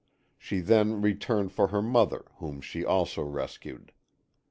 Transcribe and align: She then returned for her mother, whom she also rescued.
She 0.35 0.61
then 0.61 0.99
returned 0.99 1.51
for 1.51 1.67
her 1.67 1.83
mother, 1.83 2.25
whom 2.37 2.59
she 2.59 2.83
also 2.83 3.21
rescued. 3.21 3.91